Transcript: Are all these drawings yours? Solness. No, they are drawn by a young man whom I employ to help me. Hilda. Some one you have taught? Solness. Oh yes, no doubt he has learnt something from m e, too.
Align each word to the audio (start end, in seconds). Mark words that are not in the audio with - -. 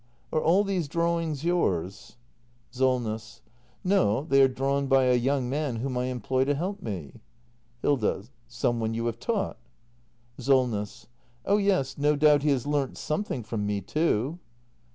Are 0.33 0.41
all 0.41 0.63
these 0.63 0.87
drawings 0.87 1.43
yours? 1.45 2.17
Solness. 2.71 3.43
No, 3.83 4.23
they 4.23 4.41
are 4.41 4.47
drawn 4.47 4.87
by 4.87 5.03
a 5.03 5.13
young 5.13 5.47
man 5.47 5.75
whom 5.75 5.95
I 5.95 6.05
employ 6.05 6.43
to 6.45 6.55
help 6.55 6.81
me. 6.81 7.21
Hilda. 7.83 8.23
Some 8.47 8.79
one 8.79 8.95
you 8.95 9.05
have 9.05 9.19
taught? 9.19 9.59
Solness. 10.39 11.05
Oh 11.45 11.57
yes, 11.57 11.99
no 11.99 12.15
doubt 12.15 12.41
he 12.41 12.49
has 12.49 12.65
learnt 12.65 12.97
something 12.97 13.43
from 13.43 13.61
m 13.61 13.69
e, 13.69 13.79
too. 13.81 14.39